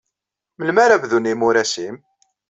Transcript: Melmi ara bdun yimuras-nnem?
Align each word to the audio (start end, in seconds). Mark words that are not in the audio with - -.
Melmi 0.57 0.81
ara 0.85 1.01
bdun 1.03 1.29
yimuras-nnem? 1.29 1.97